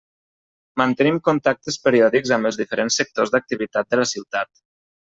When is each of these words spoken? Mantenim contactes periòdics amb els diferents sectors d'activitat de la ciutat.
Mantenim 0.81 1.19
contactes 1.29 1.77
periòdics 1.85 2.33
amb 2.39 2.51
els 2.53 2.59
diferents 2.65 3.01
sectors 3.03 3.37
d'activitat 3.39 3.93
de 3.95 4.05
la 4.05 4.11
ciutat. 4.17 4.69